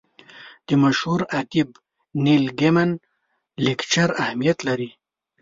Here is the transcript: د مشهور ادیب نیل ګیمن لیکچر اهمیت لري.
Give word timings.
د 0.67 0.69
مشهور 0.83 1.21
ادیب 1.39 1.69
نیل 2.23 2.45
ګیمن 2.59 2.89
لیکچر 3.65 4.09
اهمیت 4.23 4.57
لري. 4.67 4.89